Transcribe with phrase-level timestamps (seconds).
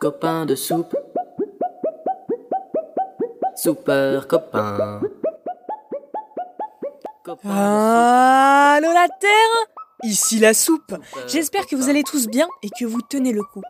[0.00, 0.96] Copain de soupe.
[3.56, 5.00] Soupeur copain.
[7.24, 9.66] Copain Allô la Terre
[10.04, 10.94] Ici la soupe.
[11.26, 13.62] J'espère que vous allez tous bien et que vous tenez le coup.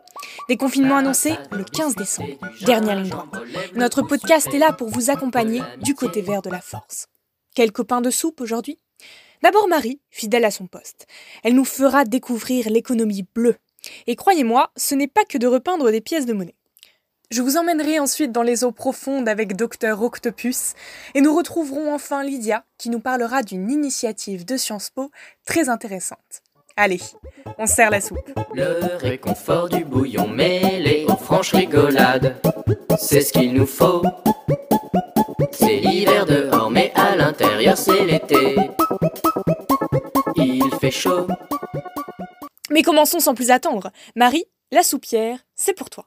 [0.47, 2.37] Déconfinement annoncé le 15 décembre.
[2.63, 3.29] Dernière ligne droite.
[3.73, 7.07] Notre podcast est là pour vous accompagner du côté vert de la force.
[7.55, 8.77] Quel copain de soupe aujourd'hui?
[9.41, 11.07] D'abord Marie, fidèle à son poste.
[11.43, 13.55] Elle nous fera découvrir l'économie bleue.
[14.07, 16.55] Et croyez-moi, ce n'est pas que de repeindre des pièces de monnaie.
[17.31, 20.73] Je vous emmènerai ensuite dans les eaux profondes avec Docteur Octopus
[21.13, 25.11] et nous retrouverons enfin Lydia qui nous parlera d'une initiative de Sciences Po
[25.45, 26.41] très intéressante.
[26.75, 27.01] Allez,
[27.59, 28.17] on sert la soupe.
[28.55, 32.35] Le réconfort du bouillon mêlé aux franches rigolades,
[32.97, 34.01] c'est ce qu'il nous faut.
[35.51, 38.55] C'est l'hiver dehors, mais à l'intérieur c'est l'été.
[40.35, 41.27] Il fait chaud.
[42.71, 43.91] Mais commençons sans plus attendre.
[44.15, 46.05] Marie, la soupière, c'est pour toi.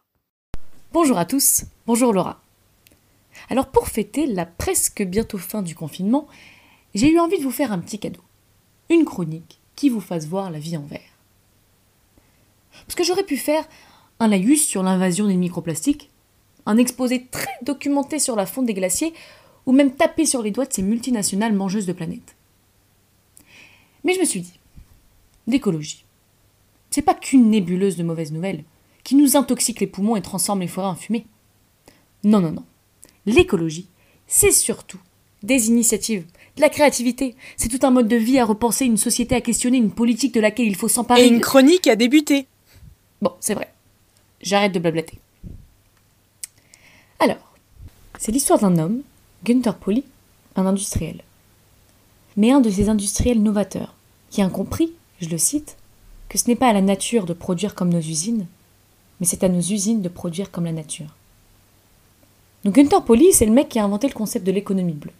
[0.93, 2.41] Bonjour à tous, bonjour Laura.
[3.51, 6.29] Alors pour fêter la presque bientôt fin du confinement,
[6.95, 8.21] j'ai eu envie de vous faire un petit cadeau.
[8.91, 11.01] Une chronique qui vous fasse voir la vie en vert.
[12.87, 13.69] Parce que j'aurais pu faire
[14.21, 16.11] un laïus sur l'invasion des microplastiques,
[16.67, 19.15] un exposé très documenté sur la fonte des glaciers,
[19.67, 22.37] ou même taper sur les doigts de ces multinationales mangeuses de planètes.
[24.05, 24.59] Mais je me suis dit,
[25.47, 26.05] l'écologie,
[26.93, 28.65] c'est pas qu'une nébuleuse de mauvaises nouvelles
[29.03, 31.27] qui nous intoxique les poumons et transforme les forêts en fumée.
[32.23, 32.65] Non, non, non.
[33.27, 33.89] L'écologie,
[34.27, 35.01] c'est surtout
[35.43, 36.25] des initiatives,
[36.57, 37.35] de la créativité.
[37.57, 40.41] C'est tout un mode de vie à repenser, une société à questionner, une politique de
[40.41, 41.25] laquelle il faut s'emparer.
[41.25, 42.47] Et une chronique a débuté.
[43.21, 43.73] Bon, c'est vrai.
[44.41, 45.19] J'arrête de blablater.
[47.19, 47.55] Alors,
[48.19, 49.03] c'est l'histoire d'un homme,
[49.45, 50.05] Günther Pauli,
[50.57, 51.23] un industriel.
[52.37, 53.95] Mais un de ces industriels novateurs,
[54.31, 55.77] qui a compris, je le cite,
[56.33, 58.47] que ce n'est pas à la nature de produire comme nos usines,
[59.21, 61.15] mais c'est à nos usines de produire comme la nature.
[62.65, 65.13] Donc Günther Pauli, c'est le mec qui a inventé le concept de l'économie bleue.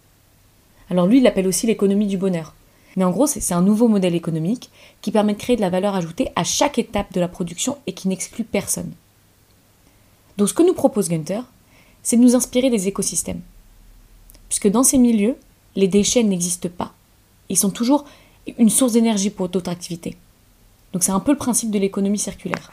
[0.89, 2.55] Alors lui, il l'appelle aussi l'économie du bonheur.
[2.95, 4.71] Mais en gros, c'est un nouveau modèle économique
[5.03, 7.93] qui permet de créer de la valeur ajoutée à chaque étape de la production et
[7.93, 8.91] qui n'exclut personne.
[10.37, 11.45] Donc ce que nous propose Gunther,
[12.01, 13.41] c'est de nous inspirer des écosystèmes.
[14.49, 15.37] Puisque dans ces milieux,
[15.75, 16.91] les déchets n'existent pas.
[17.49, 18.05] Ils sont toujours
[18.57, 20.17] une source d'énergie pour d'autres activités.
[20.93, 22.71] Donc c'est un peu le principe de l'économie circulaire.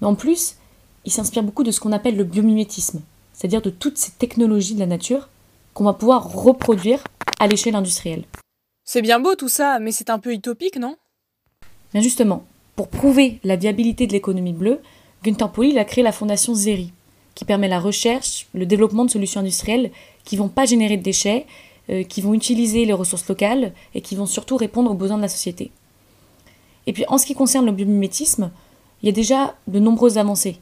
[0.00, 0.56] Mais en plus,
[1.04, 4.80] il s'inspire beaucoup de ce qu'on appelle le biomimétisme, c'est-à-dire de toutes ces technologies de
[4.80, 5.28] la nature
[5.74, 7.04] qu'on va pouvoir reproduire
[7.38, 8.24] à l'échelle industrielle.
[8.84, 10.96] C'est bien beau tout ça, mais c'est un peu utopique, non?
[11.92, 12.44] Bien justement,
[12.74, 14.80] pour prouver la viabilité de l'économie bleue,
[15.22, 16.92] Günther Pauli a créé la fondation ZERI,
[17.34, 19.90] qui permet la recherche, le développement de solutions industrielles
[20.24, 21.46] qui vont pas générer de déchets,
[21.90, 25.22] euh, qui vont utiliser les ressources locales et qui vont surtout répondre aux besoins de
[25.22, 25.70] la société.
[26.86, 28.50] Et puis en ce qui concerne le biomimétisme,
[29.02, 30.58] il y a déjà de nombreuses avancées.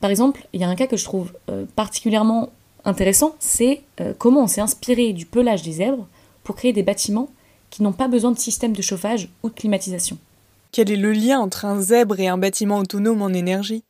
[0.00, 2.50] Par exemple, il y a un cas que je trouve euh, particulièrement
[2.84, 6.06] intéressant, c'est euh, comment on s'est inspiré du pelage des zèbres
[6.42, 7.28] pour créer des bâtiments
[7.70, 10.18] qui n'ont pas besoin de système de chauffage ou de climatisation.
[10.72, 13.84] Quel est le lien entre un zèbre et un bâtiment autonome en énergie?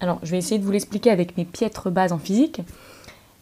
[0.00, 2.62] Alors, je vais essayer de vous l'expliquer avec mes piètres bases en physique.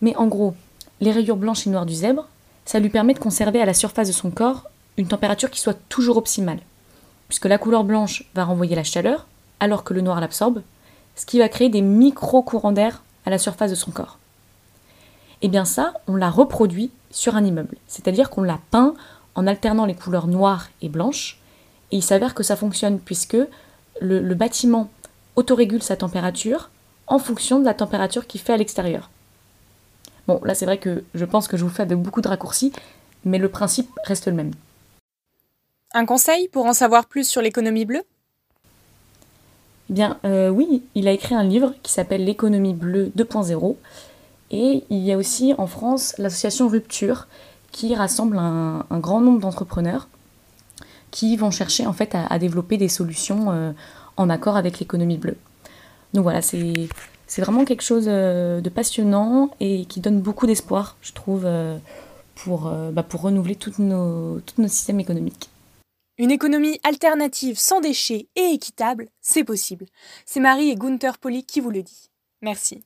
[0.01, 0.55] Mais en gros,
[1.01, 2.29] les rayures blanches et noires du zèbre,
[2.65, 5.79] ça lui permet de conserver à la surface de son corps une température qui soit
[5.89, 6.61] toujours optimale.
[7.29, 9.27] Puisque la couleur blanche va renvoyer la chaleur,
[9.61, 10.63] alors que le noir l'absorbe,
[11.15, 14.19] ce qui va créer des micro-courants d'air à la surface de son corps.
[15.43, 17.77] Et bien ça, on l'a reproduit sur un immeuble.
[17.87, 18.95] C'est-à-dire qu'on l'a peint
[19.35, 21.41] en alternant les couleurs noires et blanches.
[21.91, 23.37] Et il s'avère que ça fonctionne puisque
[24.01, 24.91] le, le bâtiment
[25.37, 26.71] autorégule sa température
[27.07, 29.11] en fonction de la température qu'il fait à l'extérieur.
[30.27, 32.73] Bon, là c'est vrai que je pense que je vous fais de beaucoup de raccourcis,
[33.25, 34.53] mais le principe reste le même.
[35.95, 38.03] Un conseil pour en savoir plus sur l'économie bleue?
[39.89, 43.77] Bien, euh, oui, il a écrit un livre qui s'appelle L'économie bleue 2.0.
[44.51, 47.27] Et il y a aussi en France l'association Rupture
[47.73, 50.09] qui rassemble un, grand nombre d'entrepreneurs
[51.11, 53.73] qui vont chercher en fait à, développer des solutions euh,
[54.19, 55.39] en accord avec l'économie bleue.
[56.13, 56.89] Donc voilà, c'est
[57.39, 61.47] vraiment quelque chose euh, de passionnant et qui donne beaucoup d'espoir, je trouve,
[62.35, 65.49] pour, bah, pour renouveler nos, tous nos systèmes économiques.
[66.19, 69.87] Une économie alternative sans déchets et équitable, c'est possible.
[70.27, 72.11] C'est Marie et Gunther Pauli qui vous le dit.
[72.43, 72.83] Merci.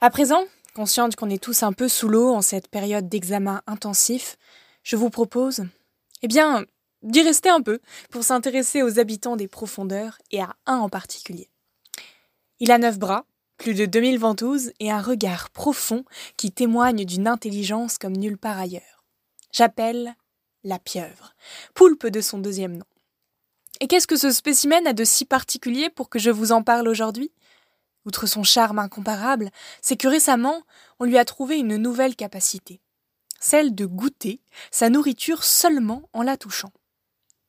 [0.00, 0.44] À présent,
[0.74, 4.38] consciente qu'on est tous un peu sous l'eau en cette période d'examen intensif,
[4.82, 5.64] je vous propose,
[6.22, 6.64] eh bien,
[7.02, 7.78] d'y rester un peu
[8.10, 11.50] pour s'intéresser aux habitants des profondeurs et à un en particulier.
[12.58, 13.26] Il a neuf bras,
[13.58, 16.06] plus de 2000 ventouses et un regard profond
[16.38, 19.04] qui témoigne d'une intelligence comme nulle part ailleurs.
[19.52, 20.14] J'appelle
[20.64, 21.34] la pieuvre,
[21.74, 22.86] poulpe de son deuxième nom.
[23.80, 26.88] Et qu'est-ce que ce spécimen a de si particulier pour que je vous en parle
[26.88, 27.32] aujourd'hui?
[28.06, 29.50] Outre son charme incomparable,
[29.82, 30.62] c'est que récemment,
[30.98, 32.80] on lui a trouvé une nouvelle capacité,
[33.40, 34.40] celle de goûter
[34.70, 36.72] sa nourriture seulement en la touchant.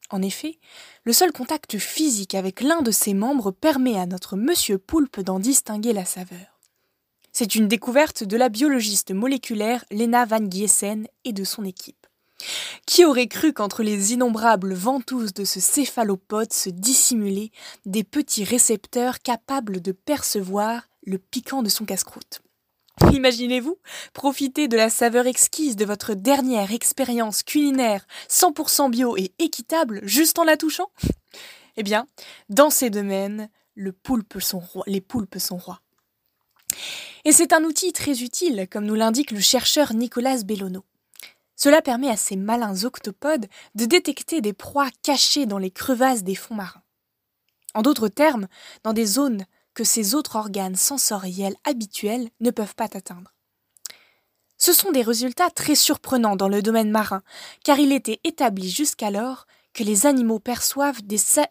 [0.10, 0.60] En effet,
[1.06, 5.40] le seul contact physique avec l'un de ses membres permet à notre monsieur poulpe d'en
[5.40, 6.60] distinguer la saveur.
[7.32, 12.01] C'est une découverte de la biologiste moléculaire Lena Van Giessen et de son équipe.
[12.86, 17.52] Qui aurait cru qu'entre les innombrables ventouses de ce céphalopode se dissimulaient
[17.86, 22.42] des petits récepteurs capables de percevoir le piquant de son casse-croûte?
[23.14, 23.78] Imaginez-vous
[24.14, 30.40] profiter de la saveur exquise de votre dernière expérience culinaire 100% bio et équitable juste
[30.40, 30.92] en la touchant?
[31.78, 32.06] Eh bien,
[32.50, 35.82] dans ces domaines, les poulpes sont rois.
[37.24, 40.84] Et c'est un outil très utile, comme nous l'indique le chercheur Nicolas Bellonneau.
[41.64, 46.34] Cela permet à ces malins octopodes de détecter des proies cachées dans les crevasses des
[46.34, 46.82] fonds marins.
[47.76, 48.48] En d'autres termes,
[48.84, 53.36] dans des zones que ces autres organes sensoriels habituels ne peuvent pas atteindre.
[54.58, 57.22] Ce sont des résultats très surprenants dans le domaine marin,
[57.64, 61.02] car il était établi jusqu'alors que les animaux perçoivent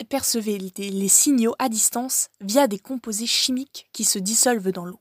[0.09, 5.01] percevaient les signaux à distance via des composés chimiques qui se dissolvent dans l'eau.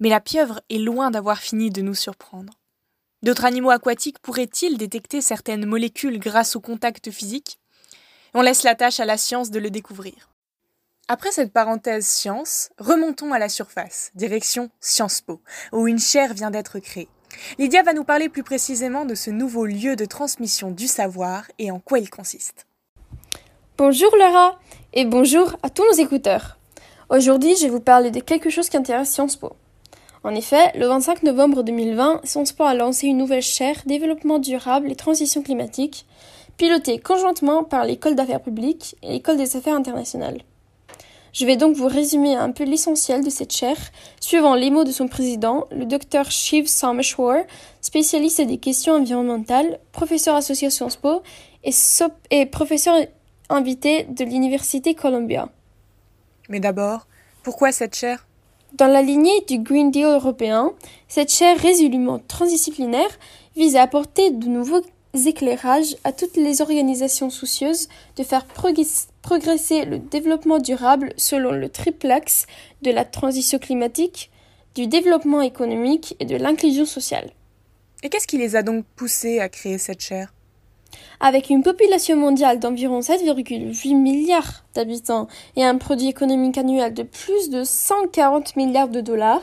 [0.00, 2.54] Mais la pieuvre est loin d'avoir fini de nous surprendre.
[3.22, 7.58] D'autres animaux aquatiques pourraient-ils détecter certaines molécules grâce au contact physique?
[8.32, 10.28] On laisse la tâche à la science de le découvrir.
[11.08, 15.40] Après cette parenthèse science, remontons à la surface, direction Sciences Po,
[15.72, 17.08] où une chaire vient d'être créée.
[17.58, 21.70] Lydia va nous parler plus précisément de ce nouveau lieu de transmission du savoir et
[21.72, 22.66] en quoi il consiste.
[23.76, 24.60] Bonjour Laura
[24.92, 26.58] et bonjour à tous nos écouteurs.
[27.10, 29.56] Aujourd'hui, je vais vous parler de quelque chose qui intéresse Sciences Po.
[30.24, 34.96] En effet, le 25 novembre 2020, Sciences a lancé une nouvelle chaire Développement durable et
[34.96, 36.06] transition climatique,
[36.56, 40.42] pilotée conjointement par l'École d'affaires publiques et l'École des affaires internationales.
[41.32, 43.78] Je vais donc vous résumer un peu l'essentiel de cette chaire,
[44.18, 47.44] suivant les mots de son président, le Dr Shiv Sameshwar,
[47.80, 51.22] spécialiste des questions environnementales, professeur associé à Sciences Po
[51.62, 52.96] et professeur
[53.50, 55.48] invité de l'Université Columbia.
[56.48, 57.06] Mais d'abord,
[57.42, 58.27] pourquoi cette chaire?
[58.74, 60.72] Dans la lignée du Green Deal européen,
[61.08, 63.18] cette chaire résolument transdisciplinaire
[63.56, 64.82] vise à apporter de nouveaux
[65.14, 72.10] éclairages à toutes les organisations soucieuses de faire progresser le développement durable selon le triple
[72.10, 72.46] axe
[72.82, 74.30] de la transition climatique,
[74.74, 77.30] du développement économique et de l'inclusion sociale.
[78.02, 80.32] Et qu'est-ce qui les a donc poussés à créer cette chaire?
[81.20, 87.50] Avec une population mondiale d'environ 7,8 milliards d'habitants et un produit économique annuel de plus
[87.50, 89.42] de 140 milliards de dollars,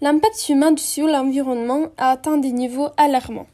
[0.00, 3.46] l'impact humain sur l'environnement a atteint des niveaux alarmants.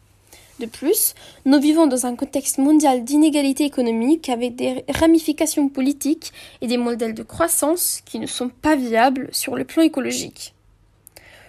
[0.61, 1.15] De plus,
[1.45, 7.15] nous vivons dans un contexte mondial d'inégalité économique avec des ramifications politiques et des modèles
[7.15, 10.55] de croissance qui ne sont pas viables sur le plan écologique.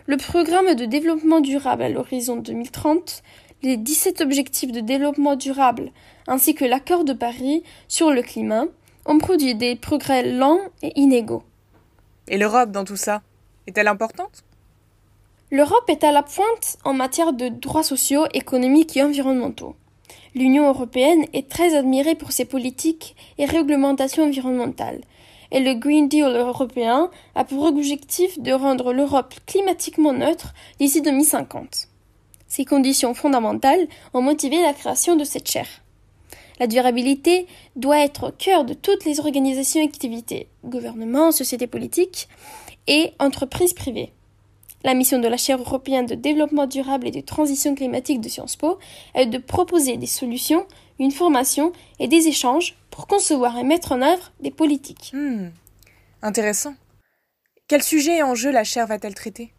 [0.06, 3.24] Le programme de développement durable à l'horizon 2030
[3.61, 5.91] les 17 objectifs de développement durable
[6.27, 8.65] ainsi que l'accord de Paris sur le climat
[9.06, 11.44] ont produit des progrès lents et inégaux.
[12.27, 13.21] Et l'Europe dans tout ça
[13.67, 14.44] Est-elle importante?
[15.51, 19.75] L'Europe est à la pointe en matière de droits sociaux, économiques et environnementaux.
[20.35, 25.01] L'Union européenne est très admirée pour ses politiques et réglementations environnementales,
[25.51, 31.87] et le Green Deal européen a pour objectif de rendre l'Europe climatiquement neutre d'ici 2050.
[32.49, 35.69] Ces conditions fondamentales ont motivé la création de cette chaire.
[36.59, 42.27] La durabilité doit être au cœur de toutes les organisations et activités, gouvernements, sociétés politiques
[42.87, 44.11] et entreprises privées.
[44.83, 48.56] La mission de la chaire européenne de développement durable et de transition climatique de Sciences
[48.56, 48.79] Po
[49.13, 50.65] est de proposer des solutions,
[50.99, 55.11] une formation et des échanges pour concevoir et mettre en œuvre des politiques.
[55.13, 55.49] Hmm.
[56.21, 56.75] Intéressant.
[57.68, 59.53] Quel sujet et enjeu la chaire va-t-elle traiter?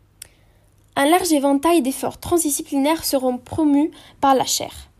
[0.96, 4.90] Un large éventail d'efforts transdisciplinaires seront promus par la chaire.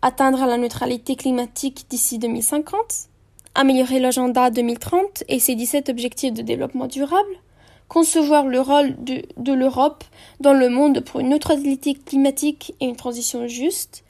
[0.00, 3.08] Atteindre la neutralité climatique d'ici 2050,
[3.54, 7.40] améliorer l'agenda 2030 et ses 17 objectifs de développement durable,
[7.88, 10.04] concevoir le rôle de, l'Europe
[10.40, 14.04] dans le monde pour une neutralité climatique et une transition juste,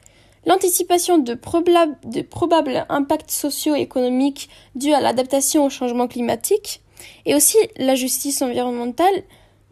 [0.46, 6.80] l'anticipation de, de, probables impacts socio-économiques dus à l'adaptation au changement climatique,
[7.26, 9.24] et aussi la justice environnementale,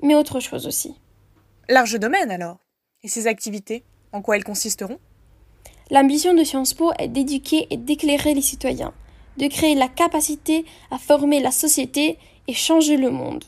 [0.03, 0.95] mais autre chose aussi.
[1.71, 2.57] Large domaine alors.
[3.05, 4.99] Et ces activités, en quoi elles consisteront?
[5.93, 8.93] L'ambition de Sciences Po est d'éduquer et d'éclairer les citoyens,
[9.37, 13.45] de créer la capacité à former la société et changer le monde.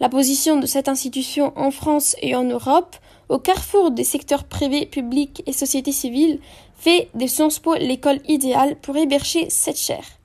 [0.00, 2.94] La position de cette institution en France et en Europe,
[3.30, 6.40] au carrefour des secteurs privés, publics et société civile,
[6.76, 10.18] fait de Sciences Po l'école idéale pour héberger cette chaire.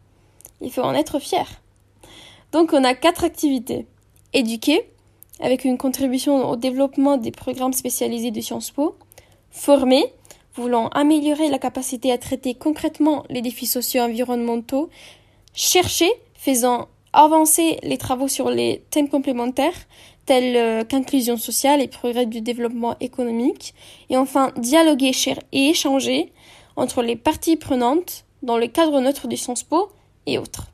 [0.60, 1.48] Il faut en être fier.
[2.52, 3.88] Donc on a quatre activités.
[4.34, 4.90] Éduquer,
[5.40, 8.96] avec une contribution au développement des programmes spécialisés de Sciences Po.
[9.52, 10.06] Former,
[10.56, 14.90] voulant améliorer la capacité à traiter concrètement les défis sociaux et environnementaux.
[15.54, 19.88] Chercher, faisant avancer les travaux sur les thèmes complémentaires
[20.26, 23.74] tels euh, qu'inclusion sociale et progrès du développement économique.
[24.10, 25.12] Et enfin, dialoguer
[25.52, 26.32] et échanger
[26.76, 29.90] entre les parties prenantes dans le cadre neutre du Sciences Po
[30.26, 30.68] et autres.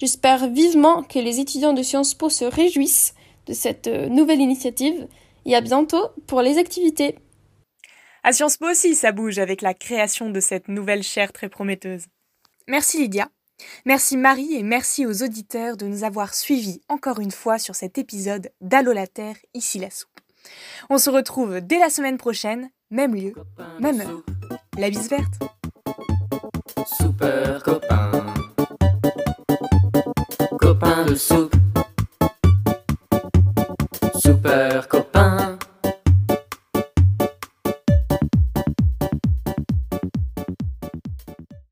[0.00, 3.14] J'espère vivement que les étudiants de Sciences Po se réjouissent
[3.46, 5.06] de cette euh, nouvelle initiative
[5.44, 7.16] et à bientôt pour les activités.
[8.22, 12.06] À Sciences Po aussi, ça bouge avec la création de cette nouvelle chaire très prometteuse.
[12.66, 13.28] Merci Lydia.
[13.84, 17.98] Merci Marie et merci aux auditeurs de nous avoir suivis encore une fois sur cet
[17.98, 20.10] épisode d'Allo la Terre, ici la soupe.
[20.90, 23.34] On se retrouve dès la semaine prochaine, même lieu,
[23.80, 24.22] même heure.
[24.78, 25.34] La bise verte.
[27.00, 28.10] Super copain.
[30.58, 31.53] Copain de soupe.
[34.88, 35.03] Copain.